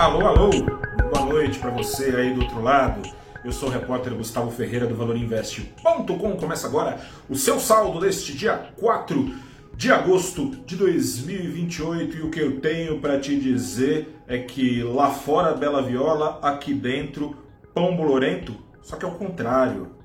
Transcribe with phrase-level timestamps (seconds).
[0.00, 0.50] Alô, alô,
[1.12, 3.02] boa noite para você aí do outro lado.
[3.44, 6.36] Eu sou o repórter Gustavo Ferreira do ValorInvest.com.
[6.38, 6.98] Começa agora
[7.28, 9.34] o seu saldo deste dia 4
[9.76, 15.10] de agosto de 2028 e o que eu tenho para te dizer é que lá
[15.10, 17.36] fora Bela Viola, aqui dentro
[17.74, 19.96] Pão Bolorento, só que é o contrário.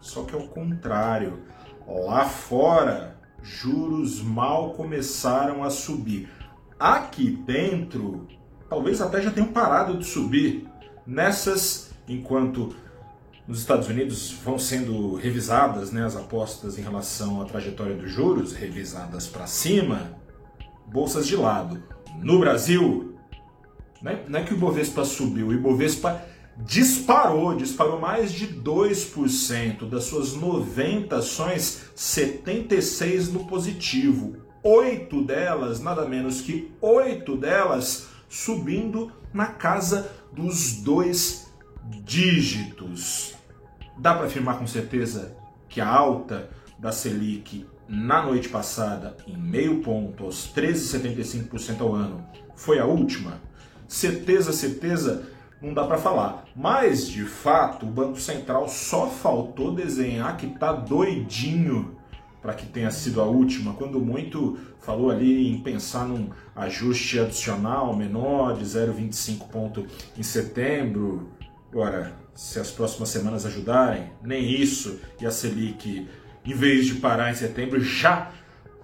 [0.00, 1.44] Só que é o contrário.
[1.86, 6.28] Lá fora, juros mal começaram a subir.
[6.80, 8.26] Aqui dentro,
[8.72, 10.66] talvez até já tenham parado de subir.
[11.06, 12.74] Nessas, enquanto
[13.46, 18.54] nos Estados Unidos vão sendo revisadas né, as apostas em relação à trajetória dos juros,
[18.54, 20.18] revisadas para cima,
[20.86, 21.82] bolsas de lado.
[22.22, 23.14] No Brasil,
[24.00, 26.22] não é, não é que o Ibovespa subiu, o Ibovespa
[26.56, 34.36] disparou, disparou mais de 2% das suas 90 ações, 76 no positivo.
[34.62, 41.52] Oito delas, nada menos que oito delas, subindo na casa dos dois
[42.02, 43.34] dígitos.
[43.98, 45.36] Dá para afirmar com certeza
[45.68, 52.26] que a alta da Selic na noite passada, em meio ponto, aos 13,75% ao ano,
[52.56, 53.38] foi a última?
[53.86, 55.28] Certeza, certeza,
[55.60, 56.46] não dá para falar.
[56.56, 61.98] Mas, de fato, o Banco Central só faltou desenhar que tá doidinho
[62.42, 67.96] para que tenha sido a última, quando muito falou ali em pensar num ajuste adicional
[67.96, 69.86] menor de 0,25 ponto
[70.18, 71.28] em setembro.
[71.70, 76.08] Agora, se as próximas semanas ajudarem, nem isso, e a Selic,
[76.44, 78.32] em vez de parar em setembro, já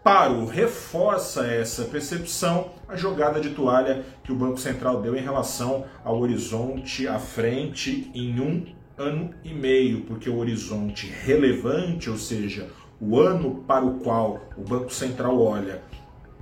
[0.05, 0.47] parou.
[0.47, 6.21] Reforça essa percepção a jogada de toalha que o Banco Central deu em relação ao
[6.21, 8.65] horizonte à frente em um
[8.97, 12.69] ano e meio, porque o horizonte relevante, ou seja,
[13.01, 15.83] o ano para o qual o Banco Central olha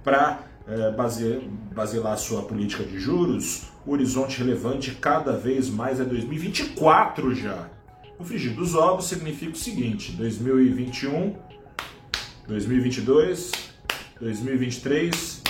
[0.02, 6.04] para é, basear a sua política de juros, o horizonte relevante cada vez mais é
[6.04, 7.68] 2024 já.
[8.18, 11.36] O frigir dos ovos significa o seguinte: 2021,
[12.48, 13.52] 2022,
[14.20, 15.42] 2023,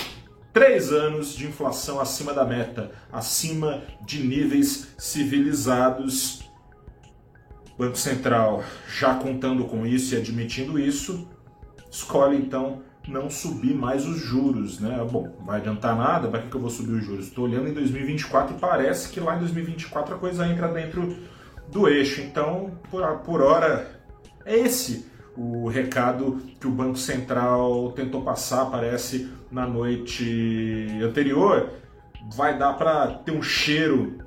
[0.52, 6.45] três anos de inflação acima da meta, acima de níveis civilizados
[7.78, 11.28] Banco Central, já contando com isso e admitindo isso,
[11.90, 15.06] escolhe então não subir mais os juros, né?
[15.10, 17.26] Bom, vai adiantar nada, para que, que eu vou subir os juros?
[17.26, 21.16] Estou olhando em 2024 e parece que lá em 2024 a coisa entra dentro
[21.70, 22.20] do eixo.
[22.20, 24.00] Então, por, por hora,
[24.44, 25.06] é esse
[25.36, 31.70] o recado que o Banco Central tentou passar, parece, na noite anterior.
[32.34, 34.18] Vai dar para ter um cheiro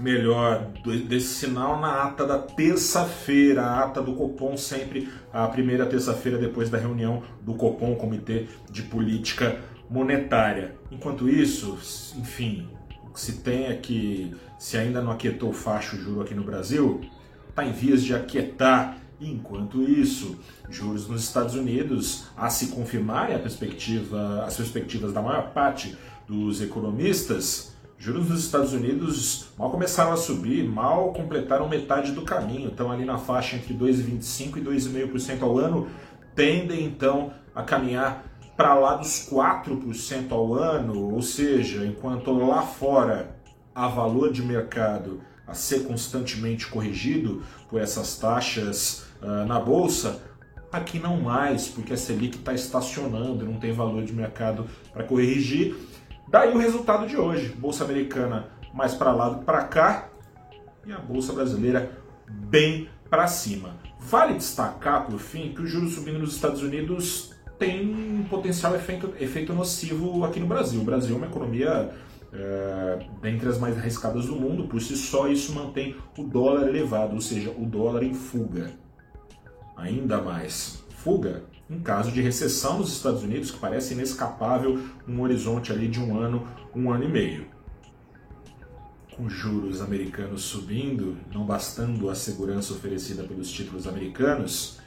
[0.00, 0.72] melhor
[1.06, 6.70] desse sinal na ata da terça-feira, a ata do Copom sempre a primeira terça-feira depois
[6.70, 10.76] da reunião do Copom, Comitê de Política Monetária.
[10.90, 11.78] Enquanto isso,
[12.16, 12.68] enfim,
[13.04, 16.44] o que se tem é que se ainda não aquietou o facho juro aqui no
[16.44, 17.00] Brasil,
[17.48, 18.96] está em vias de aquietar.
[19.20, 20.38] Enquanto isso,
[20.70, 25.94] juros nos Estados Unidos, a se confirmarem a perspectiva, as perspectivas da maior parte
[26.26, 32.70] dos economistas, Juros nos Estados Unidos mal começaram a subir, mal completaram metade do caminho,
[32.70, 35.86] estão ali na faixa entre 2,25% e 2,5% ao ano,
[36.34, 38.24] tendem então a caminhar
[38.56, 43.36] para lá dos 4% ao ano, ou seja, enquanto lá fora
[43.74, 50.22] há valor de mercado a ser constantemente corrigido por essas taxas uh, na bolsa,
[50.72, 55.76] aqui não mais, porque a Selic está estacionando, não tem valor de mercado para corrigir
[56.30, 60.08] Daí o resultado de hoje: bolsa americana mais para lá do que para cá
[60.86, 61.90] e a bolsa brasileira
[62.28, 63.74] bem para cima.
[63.98, 69.12] Vale destacar, por fim, que o juros subindo nos Estados Unidos tem um potencial efeito,
[69.18, 70.80] efeito nocivo aqui no Brasil.
[70.80, 71.90] O Brasil é uma economia
[72.32, 77.14] é, dentre as mais arriscadas do mundo, por si só isso mantém o dólar elevado,
[77.14, 78.70] ou seja, o dólar em fuga.
[79.76, 85.72] Ainda mais fuga em caso de recessão nos Estados Unidos, que parece inescapável, um horizonte
[85.72, 87.46] ali de um ano, um ano e meio.
[89.16, 94.80] Com juros americanos subindo, não bastando a segurança oferecida pelos títulos americanos,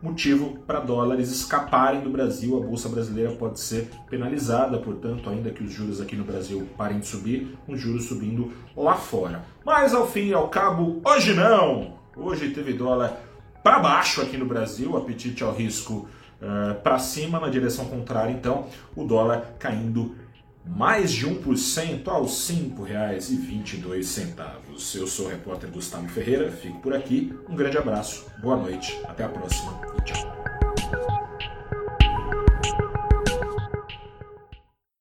[0.00, 2.56] motivo para dólares escaparem do Brasil.
[2.56, 7.00] A bolsa brasileira pode ser penalizada, portanto, ainda que os juros aqui no Brasil parem
[7.00, 9.44] de subir, os juros subindo lá fora.
[9.66, 11.98] Mas ao fim e ao cabo, hoje não!
[12.16, 13.27] Hoje teve dólar
[13.68, 16.08] para baixo aqui no Brasil, apetite ao risco
[16.40, 18.66] uh, para cima, na direção contrária, então,
[18.96, 20.16] o dólar caindo
[20.64, 24.94] mais de 1% aos R$ 5,22.
[24.94, 29.24] Eu sou o repórter Gustavo Ferreira, fico por aqui, um grande abraço, boa noite, até
[29.24, 30.37] a próxima e tchau.